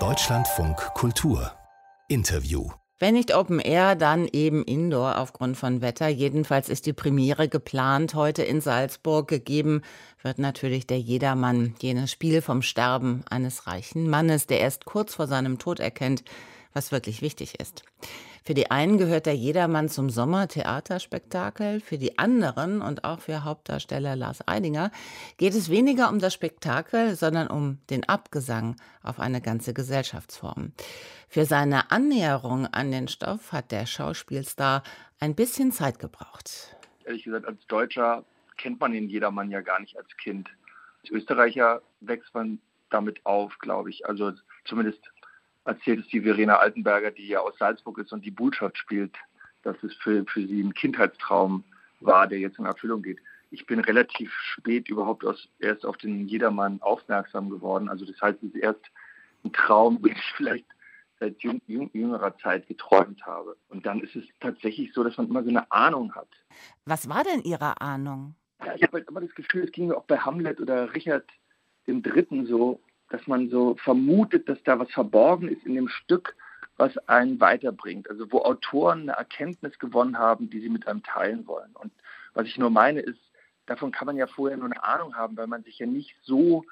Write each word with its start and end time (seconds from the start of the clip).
Deutschlandfunk 0.00 0.76
Kultur 0.94 1.52
Interview 2.08 2.68
wenn 2.98 3.14
nicht 3.14 3.34
Open 3.36 3.60
Air, 3.60 3.94
dann 3.96 4.26
eben 4.32 4.64
Indoor 4.64 5.18
aufgrund 5.18 5.56
von 5.56 5.80
Wetter. 5.80 6.08
Jedenfalls 6.08 6.68
ist 6.68 6.86
die 6.86 6.92
Premiere 6.92 7.48
geplant 7.48 8.14
heute 8.14 8.42
in 8.42 8.60
Salzburg. 8.60 9.28
Gegeben 9.28 9.82
wird 10.22 10.38
natürlich 10.38 10.86
der 10.86 10.98
Jedermann, 10.98 11.74
jenes 11.80 12.10
Spiel 12.10 12.40
vom 12.40 12.62
Sterben 12.62 13.22
eines 13.28 13.66
reichen 13.66 14.08
Mannes, 14.08 14.46
der 14.46 14.60
erst 14.60 14.86
kurz 14.86 15.14
vor 15.14 15.26
seinem 15.26 15.58
Tod 15.58 15.80
erkennt, 15.80 16.24
was 16.72 16.92
wirklich 16.92 17.20
wichtig 17.20 17.60
ist. 17.60 17.84
Für 18.46 18.52
die 18.52 18.70
einen 18.70 18.98
gehört 18.98 19.24
der 19.24 19.34
Jedermann 19.34 19.88
zum 19.88 20.10
Sommertheaterspektakel, 20.10 21.80
für 21.80 21.96
die 21.96 22.18
anderen 22.18 22.82
und 22.82 23.02
auch 23.02 23.20
für 23.20 23.42
Hauptdarsteller 23.42 24.16
Lars 24.16 24.46
Eidinger 24.46 24.90
geht 25.38 25.54
es 25.54 25.70
weniger 25.70 26.10
um 26.10 26.18
das 26.18 26.34
Spektakel, 26.34 27.14
sondern 27.14 27.48
um 27.48 27.78
den 27.88 28.06
Abgesang 28.06 28.76
auf 29.02 29.18
eine 29.18 29.40
ganze 29.40 29.72
Gesellschaftsform. 29.72 30.72
Für 31.26 31.46
seine 31.46 31.90
Annäherung 31.90 32.66
an 32.66 32.90
den 32.90 33.08
Stoff 33.08 33.52
hat 33.52 33.72
der 33.72 33.86
Schauspielstar 33.86 34.82
ein 35.20 35.34
bisschen 35.34 35.72
Zeit 35.72 35.98
gebraucht. 35.98 36.76
Ehrlich 37.06 37.24
gesagt, 37.24 37.46
als 37.46 37.66
Deutscher 37.66 38.26
kennt 38.58 38.78
man 38.78 38.92
den 38.92 39.08
Jedermann 39.08 39.50
ja 39.50 39.62
gar 39.62 39.80
nicht 39.80 39.96
als 39.96 40.14
Kind. 40.18 40.50
Als 41.00 41.10
Österreicher 41.10 41.80
wächst 42.00 42.34
man 42.34 42.58
damit 42.90 43.24
auf, 43.24 43.58
glaube 43.58 43.88
ich. 43.88 44.06
Also 44.06 44.32
zumindest 44.66 45.00
erzählt 45.64 46.00
es 46.00 46.08
die 46.08 46.20
Verena 46.20 46.56
Altenberger, 46.56 47.10
die 47.10 47.28
ja 47.28 47.40
aus 47.40 47.56
Salzburg 47.58 47.98
ist 47.98 48.12
und 48.12 48.24
die 48.24 48.30
Botschaft 48.30 48.78
spielt, 48.78 49.14
dass 49.62 49.76
es 49.82 49.94
für, 49.94 50.24
für 50.26 50.46
sie 50.46 50.62
ein 50.62 50.74
Kindheitstraum 50.74 51.64
war, 52.00 52.26
der 52.26 52.38
jetzt 52.38 52.58
in 52.58 52.66
Erfüllung 52.66 53.02
geht. 53.02 53.18
Ich 53.50 53.66
bin 53.66 53.80
relativ 53.80 54.32
spät 54.32 54.88
überhaupt 54.88 55.24
aus, 55.24 55.48
erst 55.58 55.86
auf 55.86 55.96
den 55.96 56.26
Jedermann 56.26 56.82
aufmerksam 56.82 57.50
geworden. 57.50 57.88
Also 57.88 58.04
das 58.04 58.20
heißt, 58.20 58.42
es 58.42 58.54
ist 58.54 58.56
erst 58.56 58.84
ein 59.44 59.52
Traum, 59.52 60.02
den 60.02 60.12
ich 60.12 60.32
vielleicht 60.36 60.66
seit 61.20 61.40
jüng, 61.42 61.60
jüng, 61.66 61.90
jüngerer 61.92 62.36
Zeit 62.38 62.66
geträumt 62.66 63.24
habe. 63.24 63.56
Und 63.68 63.86
dann 63.86 64.00
ist 64.00 64.16
es 64.16 64.24
tatsächlich 64.40 64.92
so, 64.92 65.04
dass 65.04 65.16
man 65.16 65.28
immer 65.28 65.42
so 65.44 65.50
eine 65.50 65.70
Ahnung 65.70 66.14
hat. 66.14 66.28
Was 66.84 67.08
war 67.08 67.22
denn 67.22 67.42
Ihre 67.42 67.80
Ahnung? 67.80 68.34
Ja, 68.64 68.74
ich 68.74 68.82
habe 68.82 68.94
halt 68.94 69.08
immer 69.08 69.20
das 69.20 69.34
Gefühl, 69.34 69.64
es 69.64 69.72
ging 69.72 69.88
mir 69.88 69.96
auch 69.96 70.04
bei 70.04 70.18
Hamlet 70.18 70.60
oder 70.60 70.92
Richard 70.94 71.24
dem 71.86 72.02
Dritten 72.02 72.46
so, 72.46 72.80
dass 73.14 73.28
man 73.28 73.48
so 73.48 73.76
vermutet, 73.76 74.48
dass 74.48 74.60
da 74.64 74.76
was 74.80 74.90
verborgen 74.90 75.48
ist 75.48 75.64
in 75.64 75.76
dem 75.76 75.86
Stück, 75.86 76.34
was 76.76 76.98
einen 77.06 77.38
weiterbringt. 77.38 78.10
Also 78.10 78.32
wo 78.32 78.40
Autoren 78.40 79.02
eine 79.02 79.12
Erkenntnis 79.12 79.78
gewonnen 79.78 80.18
haben, 80.18 80.50
die 80.50 80.58
sie 80.58 80.68
mit 80.68 80.88
einem 80.88 81.04
teilen 81.04 81.46
wollen. 81.46 81.70
Und 81.74 81.92
was 82.34 82.48
ich 82.48 82.58
nur 82.58 82.70
meine 82.70 82.98
ist, 82.98 83.20
davon 83.66 83.92
kann 83.92 84.06
man 84.06 84.16
ja 84.16 84.26
vorher 84.26 84.56
nur 84.56 84.66
eine 84.66 84.82
Ahnung 84.82 85.14
haben, 85.14 85.36
weil 85.36 85.46
man 85.46 85.62
sich 85.62 85.78
ja 85.78 85.86
nicht 85.86 86.16
so 86.22 86.64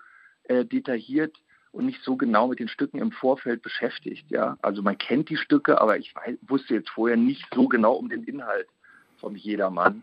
äh, 0.45 0.65
detailliert 0.65 1.37
und 1.71 1.87
nicht 1.87 2.03
so 2.03 2.17
genau 2.17 2.49
mit 2.49 2.59
den 2.59 2.67
Stücken 2.67 2.99
im 2.99 3.13
Vorfeld 3.13 3.63
beschäftigt. 3.63 4.29
Ja? 4.33 4.59
Also 4.63 4.83
man 4.83 4.99
kennt 4.99 5.29
die 5.29 5.37
Stücke, 5.37 5.81
aber 5.81 5.97
ich 5.97 6.13
weiß, 6.13 6.39
wusste 6.43 6.75
jetzt 6.75 6.91
vorher 6.91 7.17
nicht 7.17 7.47
so 7.55 7.69
genau 7.69 7.93
um 7.93 8.09
den 8.09 8.25
Inhalt 8.25 8.67
von 9.19 9.37
Jedermann. 9.37 10.03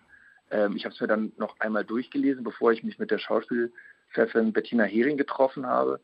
Ähm, 0.51 0.77
ich 0.77 0.85
habe 0.85 0.95
es 0.95 1.01
mir 1.01 1.07
dann 1.07 1.33
noch 1.35 1.59
einmal 1.59 1.83
durchgelesen, 1.83 2.45
bevor 2.45 2.71
ich 2.71 2.81
mich 2.81 2.97
mit 2.97 3.11
der 3.11 3.19
Schauspielchefin 3.19 4.53
Bettina 4.53 4.85
Hering 4.85 5.17
getroffen 5.17 5.65
habe. 5.67 5.99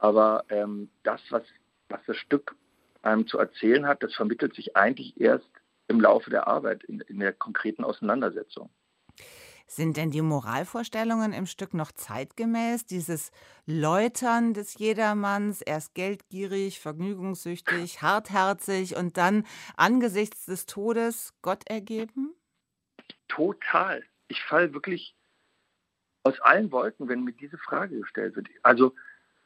Aber 0.00 0.44
ähm, 0.48 0.90
das, 1.02 1.20
was, 1.28 1.42
was 1.90 2.00
das 2.06 2.16
Stück 2.16 2.56
einem 3.02 3.26
zu 3.26 3.38
erzählen 3.38 3.86
hat, 3.86 4.02
das 4.02 4.14
vermittelt 4.14 4.54
sich 4.54 4.76
eigentlich 4.76 5.20
erst 5.20 5.48
im 5.88 6.00
Laufe 6.00 6.30
der 6.30 6.48
Arbeit, 6.48 6.82
in, 6.84 7.00
in 7.00 7.20
der 7.20 7.34
konkreten 7.34 7.84
Auseinandersetzung. 7.84 8.70
Sind 9.66 9.96
denn 9.96 10.10
die 10.10 10.22
Moralvorstellungen 10.22 11.32
im 11.32 11.46
Stück 11.46 11.74
noch 11.74 11.92
zeitgemäß? 11.92 12.86
Dieses 12.86 13.30
Läutern 13.66 14.54
des 14.54 14.78
Jedermanns, 14.78 15.60
erst 15.60 15.94
geldgierig, 15.94 16.80
vergnügungssüchtig, 16.80 18.02
hartherzig 18.02 18.96
und 18.96 19.16
dann 19.16 19.46
angesichts 19.76 20.46
des 20.46 20.66
Todes 20.66 21.34
Gott 21.42 21.68
ergeben? 21.68 22.34
Total. 23.28 24.02
Ich 24.28 24.42
falle 24.42 24.72
wirklich 24.72 25.14
aus 26.24 26.40
allen 26.40 26.72
Wolken, 26.72 27.08
wenn 27.08 27.22
mir 27.22 27.32
diese 27.32 27.58
Frage 27.58 28.00
gestellt 28.00 28.34
wird. 28.36 28.48
Also 28.62 28.94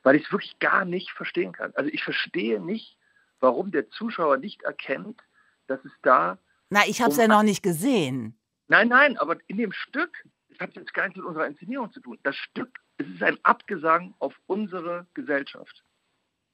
weil 0.04 0.16
ich 0.16 0.26
es 0.26 0.32
wirklich 0.32 0.58
gar 0.60 0.84
nicht 0.84 1.10
verstehen 1.10 1.52
kann. 1.52 1.72
Also 1.74 1.90
ich 1.92 2.04
verstehe 2.04 2.60
nicht, 2.60 2.96
warum 3.40 3.72
der 3.72 3.90
Zuschauer 3.90 4.36
nicht 4.36 4.62
erkennt, 4.62 5.20
dass 5.66 5.84
es 5.84 5.92
da. 6.02 6.38
Na, 6.70 6.82
ich 6.86 7.00
habe 7.00 7.10
es 7.10 7.18
um 7.18 7.22
ja 7.22 7.28
noch 7.28 7.42
nicht 7.42 7.62
gesehen. 7.62 8.38
Nein, 8.68 8.88
nein, 8.88 9.18
aber 9.18 9.38
in 9.48 9.56
dem 9.56 9.72
Stück, 9.72 10.24
das 10.50 10.60
hat 10.60 10.76
jetzt 10.76 10.94
gar 10.94 11.04
nichts 11.04 11.18
mit 11.18 11.26
unserer 11.26 11.46
Inszenierung 11.46 11.90
zu 11.92 12.00
tun. 12.00 12.18
Das 12.22 12.36
Stück, 12.36 12.78
es 12.98 13.08
ist 13.08 13.22
ein 13.22 13.38
Abgesang 13.42 14.14
auf 14.18 14.34
unsere 14.46 15.06
Gesellschaft. 15.14 15.82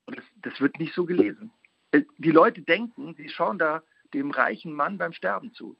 Und 0.06 0.16
das, 0.16 0.24
das 0.36 0.60
wird 0.60 0.78
nicht 0.78 0.94
so 0.94 1.04
gelesen. 1.04 1.52
Äh, 1.90 2.02
die 2.18 2.30
Leute 2.30 2.62
denken, 2.62 3.14
sie 3.16 3.28
schauen 3.28 3.58
da 3.58 3.82
dem 4.14 4.30
reichen 4.30 4.72
Mann 4.72 4.96
beim 4.96 5.12
Sterben 5.12 5.52
zu. 5.54 5.76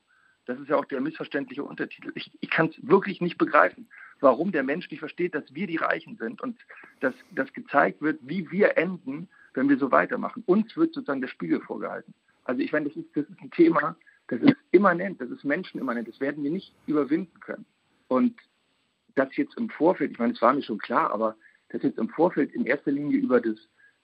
Das 0.47 0.59
ist 0.59 0.69
ja 0.69 0.77
auch 0.77 0.85
der 0.85 1.01
missverständliche 1.01 1.63
Untertitel. 1.63 2.13
Ich, 2.15 2.31
ich 2.41 2.51
kann 2.51 2.69
es 2.69 2.77
wirklich 2.83 3.21
nicht 3.21 3.39
begreifen 3.39 3.89
warum 4.21 4.53
der 4.53 4.63
Mensch 4.63 4.91
nicht 4.91 5.01
versteht, 5.01 5.35
dass 5.35 5.55
wir 5.55 5.67
die 5.67 5.77
Reichen 5.77 6.17
sind 6.17 6.41
und 6.41 6.59
dass, 7.01 7.15
dass 7.33 7.53
gezeigt 7.53 8.01
wird, 8.03 8.19
wie 8.23 8.51
wir 8.51 8.77
enden, 8.77 9.29
wenn 9.55 9.69
wir 9.69 9.79
so 9.79 9.91
weitermachen. 9.91 10.43
Uns 10.47 10.77
wird 10.77 10.95
sozusagen 10.95 11.21
der 11.21 11.29
Spiegel 11.29 11.61
vorgehalten. 11.61 12.15
Also 12.45 12.63
ich 12.63 12.73
meine, 12.73 12.89
das 12.89 12.97
ist, 12.97 13.09
das 13.15 13.29
ist 13.29 13.41
ein 13.41 13.51
Thema, 13.51 13.97
das 14.29 14.41
ist 14.41 14.57
immanent, 14.71 15.21
das 15.21 15.31
ist 15.31 15.45
menschenimmanent, 15.45 16.09
das 16.09 16.21
werden 16.21 16.43
wir 16.45 16.51
nicht 16.51 16.75
überwinden 16.87 17.41
können. 17.41 17.67
Und 18.09 18.39
das 19.15 19.37
jetzt 19.37 19.57
im 19.57 19.69
Vorfeld, 19.71 20.13
ich 20.13 20.19
meine, 20.19 20.33
es 20.33 20.43
war 20.43 20.53
mir 20.53 20.63
schon 20.63 20.79
klar, 20.79 21.13
aber 21.13 21.37
dass 21.71 21.83
jetzt 21.83 21.99
im 21.99 22.09
Vorfeld 22.09 22.53
in 22.53 22.67
erster 22.67 22.91
Linie 22.91 23.19
über 23.19 23.41
das, 23.41 23.57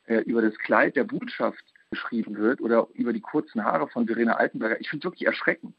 äh, 0.07 0.21
über 0.21 0.43
das 0.43 0.57
Kleid 0.59 0.97
der 0.97 1.05
Botschaft 1.05 1.65
geschrieben 1.91 2.37
wird 2.37 2.61
oder 2.61 2.89
über 2.95 3.13
die 3.13 3.21
kurzen 3.21 3.65
Haare 3.65 3.89
von 3.89 4.07
Verena 4.07 4.35
Altenberger, 4.35 4.81
ich 4.81 4.89
finde 4.89 5.07
es 5.07 5.13
wirklich 5.13 5.27
erschreckend. 5.27 5.75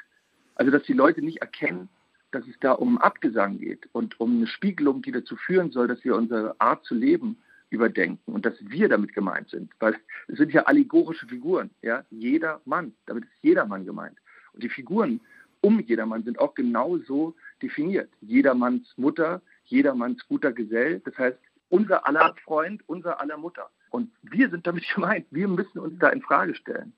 Also, 0.55 0.71
dass 0.71 0.83
die 0.83 0.93
Leute 0.93 1.21
nicht 1.21 1.41
erkennen, 1.41 1.89
dass 2.37 2.47
es 2.47 2.59
da 2.59 2.73
um 2.73 2.99
Abgesang 2.99 3.57
geht 3.57 3.89
und 3.93 4.19
um 4.19 4.37
eine 4.37 4.47
Spiegelung, 4.47 5.01
die 5.01 5.11
dazu 5.11 5.35
führen 5.35 5.71
soll, 5.71 5.87
dass 5.87 6.03
wir 6.03 6.15
unsere 6.15 6.59
Art 6.61 6.85
zu 6.85 6.93
leben 6.93 7.37
überdenken 7.71 8.31
und 8.31 8.45
dass 8.45 8.53
wir 8.61 8.87
damit 8.89 9.13
gemeint 9.13 9.49
sind. 9.49 9.71
Weil 9.79 9.95
es 10.27 10.37
sind 10.37 10.53
ja 10.53 10.63
allegorische 10.63 11.25
Figuren, 11.25 11.71
ja, 11.81 12.03
jeder 12.11 12.61
Mann, 12.65 12.93
damit 13.07 13.23
ist 13.23 13.33
jeder 13.41 13.65
Mann 13.65 13.85
gemeint. 13.85 14.17
Und 14.53 14.63
die 14.63 14.69
Figuren 14.69 15.19
um 15.61 15.79
jedermann 15.79 16.23
sind 16.23 16.37
auch 16.37 16.53
genau 16.53 16.99
so 16.99 17.35
definiert. 17.63 18.09
Jedermanns 18.21 18.93
Mutter, 18.97 19.41
jedermanns 19.65 20.25
guter 20.27 20.53
Gesell, 20.53 20.99
das 20.99 21.17
heißt 21.17 21.39
unser 21.69 22.07
aller 22.07 22.35
Freund, 22.43 22.83
unser 22.85 23.19
aller 23.19 23.37
Mutter. 23.37 23.69
Und 23.89 24.11
wir 24.21 24.49
sind 24.51 24.67
damit 24.67 24.85
gemeint, 24.93 25.25
wir 25.31 25.47
müssen 25.47 25.79
uns 25.79 25.97
da 25.97 26.09
in 26.09 26.21
Frage 26.21 26.53
stellen. 26.53 26.93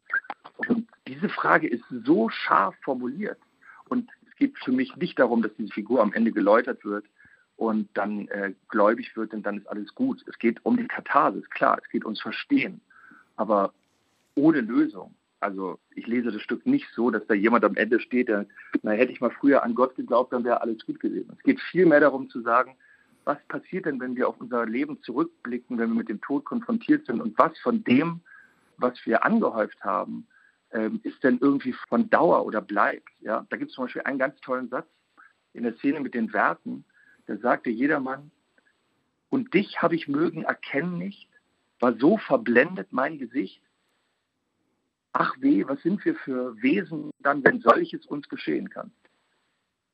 Und 0.67 0.89
diese 1.07 1.29
Frage 1.29 1.69
ist 1.69 1.85
so 2.03 2.29
scharf 2.29 2.75
formuliert 2.83 3.39
und 3.89 4.09
geht 4.39 4.57
für 4.57 4.72
mich 4.72 4.95
nicht 4.95 5.19
darum, 5.19 5.41
dass 5.41 5.53
diese 5.55 5.73
Figur 5.73 6.01
am 6.01 6.13
Ende 6.13 6.31
geläutert 6.31 6.83
wird 6.83 7.05
und 7.57 7.89
dann 7.94 8.27
äh, 8.29 8.53
gläubig 8.69 9.16
wird 9.16 9.33
und 9.33 9.45
dann 9.45 9.57
ist 9.57 9.67
alles 9.67 9.94
gut. 9.94 10.23
Es 10.27 10.39
geht 10.39 10.66
um 10.66 10.77
die 10.77 10.88
Katharsis, 10.88 11.47
klar, 11.50 11.77
es 11.83 11.89
geht 11.89 12.05
ums 12.05 12.22
Verstehen, 12.22 12.81
aber 13.35 13.73
ohne 14.35 14.61
Lösung. 14.61 15.13
Also 15.41 15.79
ich 15.95 16.07
lese 16.07 16.31
das 16.31 16.41
Stück 16.41 16.66
nicht 16.66 16.88
so, 16.94 17.11
dass 17.11 17.25
da 17.27 17.33
jemand 17.33 17.63
am 17.63 17.75
Ende 17.75 18.00
steht, 18.00 18.27
der, 18.27 18.45
na 18.81 18.91
hätte 18.91 19.11
ich 19.11 19.22
mal 19.22 19.31
früher 19.31 19.63
an 19.63 19.75
Gott 19.75 19.95
geglaubt, 19.95 20.33
dann 20.33 20.44
wäre 20.44 20.61
alles 20.61 20.85
gut 20.85 21.00
gewesen. 21.00 21.31
Es 21.38 21.44
geht 21.44 21.59
vielmehr 21.59 22.00
darum 22.00 22.29
zu 22.29 22.41
sagen, 22.41 22.75
was 23.25 23.38
passiert 23.47 23.85
denn, 23.85 24.00
wenn 24.00 24.16
wir 24.16 24.27
auf 24.27 24.39
unser 24.39 24.66
Leben 24.66 25.01
zurückblicken, 25.03 25.77
wenn 25.77 25.89
wir 25.89 25.95
mit 25.95 26.09
dem 26.09 26.21
Tod 26.21 26.45
konfrontiert 26.45 27.06
sind 27.06 27.21
und 27.21 27.38
was 27.38 27.57
von 27.59 27.83
dem, 27.83 28.21
was 28.77 28.94
wir 29.06 29.23
angehäuft 29.23 29.81
haben, 29.83 30.25
ähm, 30.72 31.00
ist 31.03 31.24
denn 31.24 31.40
irgendwie 31.41 31.74
von 31.88 32.09
Dauer 32.09 32.46
oder 32.46 32.62
bleibt. 32.62 33.09
Ja? 33.19 33.46
Da 33.50 33.57
gibt 33.57 33.72
es 33.72 33.75
zum 33.75 33.85
Beispiel 33.85 34.03
einen 34.03 34.19
ganz 34.19 34.40
tollen 34.41 34.69
Satz 34.69 34.88
in 35.53 35.63
der 35.63 35.75
Szene 35.75 36.00
mit 36.00 36.13
den 36.13 36.31
Werten. 36.34 36.85
Da 37.25 37.38
sagte 37.38 37.69
jedermann, 37.69 38.31
und 39.30 39.53
dich 39.53 39.81
habe 39.81 39.96
ich 39.96 40.07
mögen 40.07 40.44
erkennen 40.44 40.97
nicht, 40.97 41.30
war 41.80 41.94
so 41.98 42.18
verblendet 42.18 42.92
mein 42.92 43.19
Gesicht. 43.19 43.62
Ach 45.13 45.36
weh, 45.39 45.66
was 45.68 45.81
sind 45.81 46.04
wir 46.06 46.16
für 46.16 46.60
Wesen 46.62 47.12
dann, 47.19 47.44
wenn 47.44 47.62
solches 47.62 48.06
uns 48.06 48.27
geschehen 48.30 48.69
kann? 48.69 48.92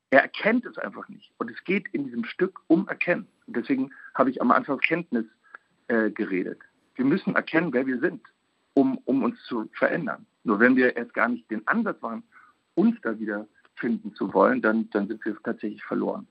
Er 0.09 0.21
erkennt 0.21 0.65
es 0.65 0.77
einfach 0.77 1.09
nicht. 1.09 1.33
Und 1.37 1.51
es 1.51 1.63
geht 1.63 1.87
in 1.93 2.05
diesem 2.05 2.25
Stück 2.25 2.61
um 2.67 2.87
Erkennen. 2.87 3.27
Und 3.47 3.57
deswegen 3.57 3.91
habe 4.13 4.29
ich 4.29 4.41
am 4.41 4.51
Anfang 4.51 4.79
Kenntnis 4.79 5.25
äh, 5.87 6.09
geredet. 6.11 6.59
Wir 6.95 7.05
müssen 7.05 7.35
erkennen, 7.35 7.73
wer 7.73 7.85
wir 7.85 7.99
sind, 7.99 8.21
um, 8.73 8.97
um 8.99 9.23
uns 9.23 9.41
zu 9.43 9.69
verändern. 9.73 10.25
Nur 10.45 10.59
wenn 10.59 10.75
wir 10.75 10.95
erst 10.95 11.13
gar 11.13 11.27
nicht 11.27 11.49
den 11.51 11.67
Ansatz 11.67 12.01
machen, 12.01 12.23
uns 12.75 12.95
da 13.01 13.19
wieder 13.19 13.47
finden 13.75 14.13
zu 14.15 14.33
wollen, 14.33 14.61
dann, 14.61 14.89
dann 14.91 15.07
sind 15.07 15.25
wir 15.25 15.35
tatsächlich 15.43 15.83
verloren. 15.83 16.27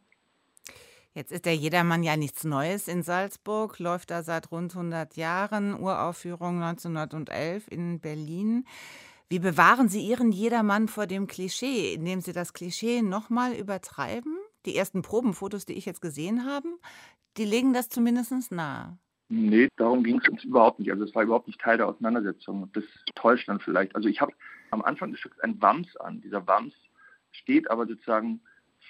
Jetzt 1.13 1.31
ist 1.31 1.45
der 1.45 1.55
Jedermann 1.55 2.03
ja 2.03 2.17
nichts 2.17 2.43
Neues 2.45 2.89
in 2.89 3.03
Salzburg, 3.03 3.79
läuft 3.79 4.11
da 4.11 4.23
seit 4.23 4.51
rund 4.51 4.75
100 4.75 5.17
Jahren, 5.17 5.79
Uraufführung 5.79 6.63
1911 6.63 7.69
in 7.71 8.01
Berlin. 8.01 8.67
Wie 9.29 9.39
bewahren 9.39 9.89
Sie 9.89 10.01
Ihren 10.01 10.33
Jedermann 10.33 10.89
vor 10.89 11.07
dem 11.07 11.27
Klischee, 11.27 11.95
indem 11.95 12.21
Sie 12.21 12.33
das 12.33 12.53
Klischee 12.53 13.03
nochmal 13.03 13.53
übertreiben? 13.53 14.37
Die 14.67 14.77
ersten 14.77 15.03
Probenfotos, 15.03 15.67
die 15.67 15.75
ich 15.75 15.87
jetzt 15.87 16.01
gesehen 16.01 16.47
habe, 16.47 16.69
die 17.37 17.45
legen 17.45 17.73
das 17.73 17.89
zumindest 17.89 18.51
nahe. 18.51 18.99
Nee, 19.29 19.69
darum 19.77 20.05
ging 20.05 20.21
es 20.21 20.29
uns 20.29 20.45
überhaupt 20.45 20.79
nicht. 20.79 20.91
Also 20.91 21.05
es 21.05 21.15
war 21.15 21.23
überhaupt 21.23 21.47
nicht 21.47 21.61
Teil 21.61 21.79
der 21.79 21.89
Auseinandersetzung. 21.89 22.71
Das 22.73 22.85
täuscht 23.15 23.49
dann 23.49 23.61
vielleicht. 23.61 23.95
Also 23.97 24.09
ich 24.09 24.21
habe 24.21 24.33
am 24.71 24.83
Anfang 24.83 25.11
des 25.11 25.21
Stücks 25.21 25.41
ein 25.41 25.61
Wams 25.63 25.97
an. 25.97 26.21
Dieser 26.21 26.47
Wams 26.47 26.75
steht 27.33 27.71
aber 27.71 27.87
sozusagen 27.87 28.41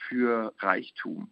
für 0.09 0.53
Reichtum 0.59 1.31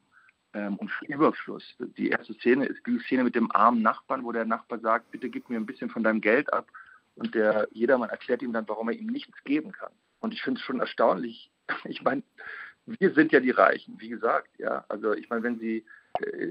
ähm, 0.55 0.77
und 0.77 0.91
für 0.91 1.07
Überfluss. 1.07 1.65
Die 1.97 2.11
erste 2.11 2.35
Szene 2.35 2.67
ist 2.67 2.87
die 2.87 2.99
Szene 3.01 3.25
mit 3.25 3.35
dem 3.35 3.51
armen 3.51 3.83
Nachbarn, 3.83 4.25
wo 4.25 4.33
der 4.33 4.45
Nachbar 4.45 4.79
sagt, 4.79 5.11
bitte 5.11 5.31
gib 5.31 5.51
mir 5.51 5.57
ein 5.57 5.67
bisschen 5.67 5.91
von 5.91 6.05
deinem 6.05 6.21
Geld 6.21 6.53
ab. 6.53 6.71
Und 7.15 7.35
der 7.35 7.69
jedermann 7.73 8.09
erklärt 8.09 8.43
ihm 8.43 8.53
dann, 8.53 8.69
warum 8.69 8.89
er 8.89 8.95
ihm 8.97 9.07
nichts 9.07 9.43
geben 9.45 9.73
kann. 9.73 9.93
Und 10.21 10.33
ich 10.33 10.43
finde 10.43 10.59
es 10.59 10.65
schon 10.65 10.81
erstaunlich. 10.81 11.51
Ich 11.85 12.03
meine, 12.03 12.23
wir 12.87 13.13
sind 13.15 13.33
ja 13.33 13.41
die 13.41 13.51
Reichen, 13.51 14.01
wie 14.01 14.09
gesagt. 14.09 14.59
Ja, 14.59 14.85
also 14.89 15.13
ich 15.13 15.31
meine, 15.31 15.43
wenn 15.43 15.59
Sie 15.59 15.85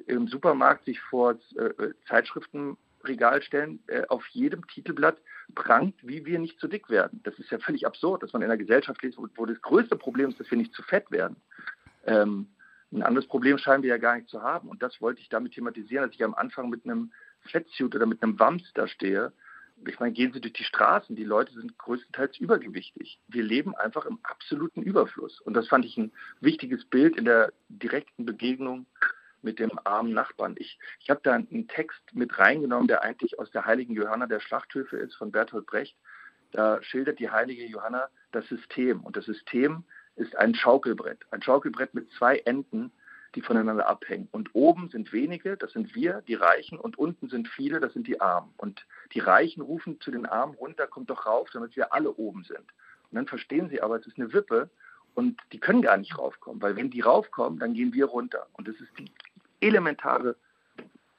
im 0.08 0.28
Supermarkt 0.28 0.86
sich 0.86 1.00
vor 1.00 1.38
äh, 1.56 1.94
Zeitschriftenregal 2.08 3.42
stellen, 3.42 3.80
äh, 3.88 4.04
auf 4.08 4.26
jedem 4.28 4.66
Titelblatt 4.68 5.18
prangt, 5.56 5.96
wie 6.02 6.26
wir 6.26 6.40
nicht 6.40 6.60
zu 6.60 6.68
dick 6.68 6.90
werden. 6.90 7.22
Das 7.24 7.38
ist 7.40 7.52
ja 7.52 7.60
völlig 7.60 7.86
absurd, 7.86 8.24
dass 8.24 8.34
man 8.34 8.42
in 8.42 8.50
einer 8.50 8.58
Gesellschaft 8.58 9.02
lebt, 9.02 9.18
wo, 9.18 9.46
das 9.46 9.62
größte 9.62 9.96
Problem 9.96 10.30
ist, 10.30 10.40
dass 10.40 10.50
wir 10.50 10.58
nicht 10.58 10.74
zu 10.74 10.82
fett 10.84 11.12
werden. 11.12 11.36
Ähm, 12.06 12.48
ein 12.92 13.04
anderes 13.04 13.28
Problem 13.28 13.58
scheinen 13.58 13.84
wir 13.84 13.90
ja 13.90 13.98
gar 13.98 14.16
nicht 14.16 14.30
zu 14.30 14.42
haben. 14.42 14.68
Und 14.68 14.82
das 14.82 15.00
wollte 15.00 15.22
ich 15.22 15.30
damit 15.30 15.54
thematisieren, 15.54 16.06
dass 16.06 16.16
ich 16.16 16.24
am 16.24 16.34
Anfang 16.34 16.70
mit 16.70 16.84
einem 16.84 17.12
Fettsuit 17.42 17.96
oder 17.96 18.06
mit 18.06 18.22
einem 18.22 18.40
Wams 18.40 18.70
da 18.74 18.88
stehe. 18.88 19.32
Ich 19.88 20.00
meine, 20.00 20.12
gehen 20.12 20.32
Sie 20.34 20.42
durch 20.42 20.54
die 20.54 20.64
Straßen, 20.64 21.16
die 21.16 21.24
Leute 21.24 21.54
sind 21.54 21.78
größtenteils 21.78 22.38
übergewichtig. 22.38 23.20
Wir 23.28 23.44
leben 23.44 23.76
einfach 23.76 24.06
im 24.06 24.20
absoluten 24.24 24.84
Überfluss. 24.84 25.40
Und 25.42 25.56
das 25.56 25.68
fand 25.68 25.86
ich 25.86 25.98
ein 25.98 26.12
wichtiges 26.40 26.86
Bild 26.86 27.16
in 27.16 27.26
der 27.26 27.52
direkten 27.70 28.26
Begegnung 28.26 28.86
mit 29.42 29.60
dem 29.60 29.72
armen 29.84 30.14
Nachbarn. 30.14 30.56
Ich, 30.58 30.80
ich 31.00 31.10
habe 31.10 31.22
da 31.24 31.34
einen 31.34 31.68
Text 31.68 32.02
mit 32.14 32.38
reingenommen, 32.38 32.88
der 32.88 33.04
eigentlich 33.04 33.40
aus 33.40 33.52
der 33.52 33.66
heiligen 33.66 33.94
Johanna 33.94 34.28
der 34.28 34.40
Schlachthöfe 34.40 34.98
ist, 34.98 35.16
von 35.16 35.32
Bertolt 35.32 35.66
Brecht. 35.66 35.96
Da 36.52 36.82
schildert 36.84 37.20
die 37.20 37.30
heilige 37.30 37.66
Johanna 37.66 38.10
das 38.32 38.48
System. 38.48 39.02
Und 39.02 39.18
das 39.18 39.26
System 39.26 39.84
ist 40.16 40.36
ein 40.36 40.54
Schaukelbrett. 40.54 41.20
Ein 41.32 41.42
Schaukelbrett 41.42 41.94
mit 41.94 42.12
zwei 42.12 42.38
Enden, 42.40 42.92
die 43.36 43.42
voneinander 43.42 43.88
abhängen. 43.88 44.28
Und 44.32 44.50
oben 44.54 44.90
sind 44.90 45.14
wenige, 45.14 45.56
das 45.56 45.72
sind 45.72 45.96
wir, 45.96 46.22
die 46.28 46.36
Reichen, 46.36 46.78
und 46.78 46.98
unten 46.98 47.30
sind 47.30 47.48
viele, 47.48 47.80
das 47.80 47.94
sind 47.94 48.08
die 48.08 48.20
Armen. 48.20 48.54
Und 48.58 48.86
die 49.14 49.20
Reichen 49.20 49.62
rufen 49.62 50.02
zu 50.02 50.12
den 50.12 50.26
Armen 50.26 50.56
runter, 50.56 50.88
kommt 50.88 51.10
doch 51.10 51.26
rauf, 51.26 51.50
damit 51.54 51.76
wir 51.76 51.94
alle 51.94 52.12
oben 52.12 52.44
sind. 52.44 52.60
Und 52.60 53.16
dann 53.16 53.28
verstehen 53.28 53.70
sie 53.70 53.82
aber, 53.82 53.98
es 53.98 54.08
ist 54.08 54.18
eine 54.18 54.34
Wippe 54.34 54.70
und 55.14 55.40
die 55.52 55.60
können 55.60 55.82
gar 55.82 55.98
nicht 55.98 56.18
raufkommen, 56.18 56.62
weil 56.62 56.76
wenn 56.76 56.90
die 56.90 57.02
raufkommen, 57.02 57.60
dann 57.60 57.74
gehen 57.74 57.94
wir 57.94 58.06
runter. 58.06 58.48
Und 58.54 58.68
das 58.68 58.76
ist 58.76 58.98
die 58.98 59.12
elementare 59.62 60.36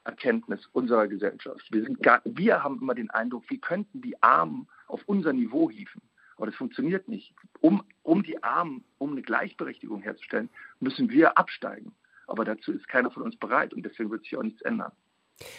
Erkenntnis 0.04 0.66
unserer 0.72 1.06
Gesellschaft. 1.06 1.66
Wir, 1.70 1.82
sind 1.82 2.02
gar, 2.02 2.20
wir 2.24 2.62
haben 2.62 2.80
immer 2.80 2.94
den 2.94 3.10
Eindruck, 3.10 3.48
wir 3.48 3.58
könnten 3.58 4.02
die 4.02 4.20
Armen 4.22 4.68
auf 4.88 5.02
unser 5.06 5.32
Niveau 5.32 5.70
hieven. 5.70 6.02
Aber 6.36 6.46
das 6.46 6.56
funktioniert 6.56 7.08
nicht. 7.08 7.34
Um, 7.60 7.84
um 8.02 8.22
die 8.22 8.42
Armen, 8.42 8.84
um 8.98 9.12
eine 9.12 9.22
Gleichberechtigung 9.22 10.02
herzustellen, 10.02 10.50
müssen 10.80 11.08
wir 11.10 11.38
absteigen. 11.38 11.94
Aber 12.26 12.44
dazu 12.44 12.72
ist 12.72 12.88
keiner 12.88 13.10
von 13.10 13.22
uns 13.22 13.36
bereit 13.36 13.72
und 13.74 13.84
deswegen 13.84 14.10
wird 14.10 14.24
sich 14.24 14.36
auch 14.36 14.42
nichts 14.42 14.62
ändern. 14.62 14.92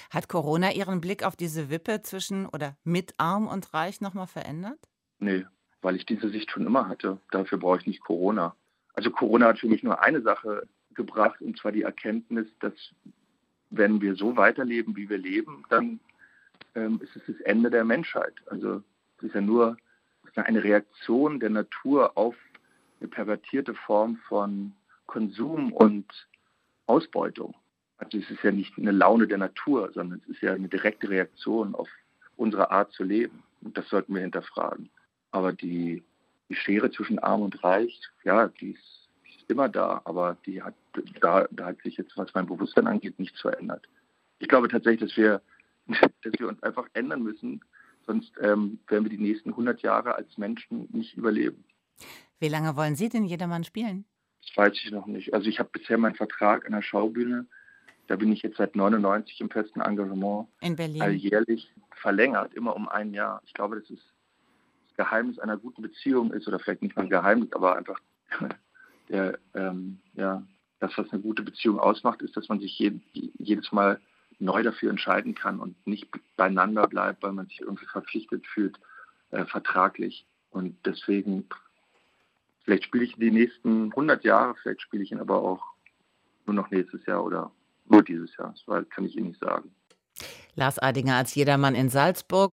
Hat 0.10 0.28
Corona 0.28 0.72
Ihren 0.74 1.02
Blick 1.02 1.24
auf 1.24 1.36
diese 1.36 1.70
Wippe 1.70 2.02
zwischen 2.02 2.48
oder 2.48 2.76
mit 2.84 3.14
Arm 3.18 3.48
und 3.48 3.74
Reich 3.74 4.02
nochmal 4.02 4.28
verändert? 4.28 4.80
Nee, 5.20 5.46
weil 5.82 5.96
ich 5.96 6.06
diese 6.06 6.30
Sicht 6.30 6.52
schon 6.52 6.66
immer 6.66 6.88
hatte. 6.88 7.20
Dafür 7.32 7.58
brauche 7.58 7.80
ich 7.80 7.88
nicht 7.88 8.02
Corona. 8.02 8.56
Also 8.94 9.10
Corona 9.12 9.48
hat 9.48 9.60
für 9.60 9.68
mich 9.68 9.84
nur 9.84 10.02
eine 10.02 10.22
Sache 10.22 10.68
gebracht, 10.96 11.42
und 11.42 11.58
zwar 11.58 11.72
die 11.72 11.84
Erkenntnis, 11.84 12.48
dass 12.60 12.74
wenn 13.70 14.02
wir 14.02 14.16
so 14.16 14.38
weiterleben, 14.38 14.96
wie 14.96 15.10
wir 15.10 15.18
leben, 15.18 15.66
dann 15.70 16.00
ähm, 16.76 17.00
ist 17.02 17.16
es 17.16 17.24
das 17.26 17.42
Ende 17.42 17.70
der 17.70 17.84
Menschheit. 17.84 18.34
Also 18.48 18.84
es 19.18 19.24
ist 19.24 19.36
ja 19.36 19.42
nur 19.42 19.78
eine 20.36 20.64
Reaktion 20.64 21.40
der 21.40 21.50
Natur 21.50 22.18
auf 22.18 22.36
eine 23.00 23.10
pervertierte 23.10 23.74
Form 23.74 24.18
von 24.28 24.74
Konsum 25.06 25.74
und 25.74 26.06
Ausbeutung. 26.88 27.56
Also 27.98 28.18
es 28.18 28.30
ist 28.30 28.44
ja 28.44 28.52
nicht 28.52 28.78
eine 28.78 28.92
Laune 28.92 29.28
der 29.28 29.38
Natur, 29.38 29.92
sondern 29.94 30.22
es 30.24 30.36
ist 30.36 30.42
ja 30.42 30.54
eine 30.54 30.68
direkte 30.68 31.10
Reaktion 31.10 31.76
auf 31.76 31.90
unsere 32.36 32.72
Art 32.72 32.92
zu 32.92 33.04
leben. 33.04 33.44
Und 33.62 33.78
das 33.78 33.88
sollten 33.90 34.14
wir 34.14 34.22
hinterfragen. 34.22 34.90
Aber 35.32 35.54
die, 35.54 36.04
die 36.50 36.56
Schere 36.56 36.92
zwischen 36.92 37.20
Arm 37.20 37.42
und 37.42 37.64
Reich, 37.64 38.02
ja, 38.24 38.48
die 38.48 38.72
ist, 38.72 39.03
die 39.03 39.03
ist 39.03 39.03
immer 39.54 39.70
da, 39.70 40.02
aber 40.06 40.38
die 40.46 40.62
hat, 40.62 40.74
da, 41.22 41.48
da 41.52 41.66
hat 41.68 41.82
sich 41.84 41.98
jetzt, 41.98 42.18
was 42.18 42.34
mein 42.34 42.48
Bewusstsein 42.48 42.88
angeht, 42.88 43.20
nichts 43.20 43.40
verändert. 43.40 43.88
Ich 44.40 44.48
glaube 44.48 44.68
tatsächlich, 44.68 45.10
dass 45.10 45.18
wir, 45.18 45.42
dass 45.88 46.34
wir 46.38 46.48
uns 46.48 46.62
einfach 46.64 46.88
ändern 46.94 47.24
müssen, 47.24 47.62
sonst 48.06 48.34
ähm, 48.42 48.80
werden 48.88 49.06
wir 49.06 49.10
die 49.10 49.24
nächsten 49.24 49.52
100 49.52 49.82
Jahre 49.82 50.16
als 50.16 50.38
Menschen 50.38 50.90
nicht 50.92 51.16
überleben. 51.16 51.64
Wie 52.40 52.50
lange 52.50 52.76
wollen 52.76 52.96
Sie 52.96 53.08
denn 53.08 53.24
jedermann 53.26 53.64
spielen? 53.64 54.06
Das 54.42 54.58
weiß 54.58 54.74
ich 54.84 54.92
noch 54.92 55.06
nicht. 55.06 55.34
Also 55.34 55.48
ich 55.48 55.60
habe 55.60 55.70
bisher 55.72 55.98
meinen 55.98 56.16
Vertrag 56.16 56.66
an 56.66 56.74
der 56.74 56.82
Schaubühne, 56.82 57.46
da 58.08 58.18
bin 58.18 58.34
ich 58.34 58.42
jetzt 58.42 58.58
seit 58.58 58.76
99 58.76 59.40
im 59.40 59.50
festen 59.50 59.80
Engagement. 59.80 60.48
In 60.60 60.76
Berlin. 60.76 61.02
Alljährlich 61.02 61.72
verlängert, 61.96 62.54
immer 62.54 62.76
um 62.76 62.90
ein 62.90 63.14
Jahr. 63.14 63.42
Ich 63.46 63.54
glaube, 63.54 63.80
das 63.80 63.90
ist 63.90 64.04
das 64.88 64.98
Geheimnis 64.98 65.40
einer 65.40 65.58
guten 65.58 65.82
Beziehung 65.82 66.34
ist, 66.34 66.48
oder 66.48 66.60
vielleicht 66.60 66.82
nicht 66.82 66.96
mal 66.96 67.04
ein 67.04 67.10
Geheimnis, 67.10 67.54
aber 67.54 67.78
einfach 67.78 68.00
der, 69.14 69.40
ähm, 69.54 70.00
ja, 70.16 70.44
das, 70.80 70.92
was 70.98 71.10
eine 71.12 71.22
gute 71.22 71.44
Beziehung 71.44 71.80
ausmacht, 71.80 72.22
ist, 72.22 72.36
dass 72.36 72.50
man 72.50 72.60
sich 72.60 72.78
je, 72.78 73.00
jedes 73.14 73.72
Mal 73.72 74.02
neu 74.40 74.64
dafür 74.64 74.90
entscheiden 74.90 75.36
kann 75.36 75.60
und 75.60 75.88
nicht 75.88 76.10
beieinander 76.36 76.88
bleibt, 76.88 77.24
weil 77.24 77.32
man 77.32 77.48
sich 77.48 77.62
irgendwie 77.62 77.86
verpflichtet 77.86 78.46
fühlt, 78.48 78.78
äh, 79.32 79.46
vertraglich. 79.46 80.26
Und 80.50 80.76
deswegen 80.86 81.48
Vielleicht 82.64 82.86
spiele 82.86 83.04
ich 83.04 83.16
die 83.16 83.32
nächsten 83.32 83.92
100 83.92 84.24
Jahre, 84.24 84.56
vielleicht 84.62 84.82
spiele 84.82 85.04
ich 85.04 85.12
ihn 85.12 85.20
aber 85.20 85.42
auch 85.42 85.62
nur 86.46 86.56
noch 86.56 86.72
nächstes 86.72 87.06
Jahr 87.06 87.24
oder 87.24 87.52
nur 87.86 88.04
dieses 88.04 88.36
Jahr. 88.38 88.54
Das 88.66 88.90
kann 88.90 89.06
ich 89.06 89.16
Ihnen 89.18 89.28
nicht 89.28 89.40
sagen. 89.40 89.76
Lars 90.56 90.80
Adinger 90.80 91.16
als 91.16 91.36
Jedermann 91.36 91.76
in 91.76 91.90
Salzburg. 91.90 92.52